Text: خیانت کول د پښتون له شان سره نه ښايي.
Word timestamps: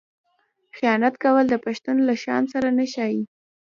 خیانت 0.75 1.15
کول 1.23 1.45
د 1.49 1.55
پښتون 1.65 1.97
له 2.07 2.15
شان 2.23 2.43
سره 2.53 2.67
نه 2.77 2.85
ښايي. 2.93 3.23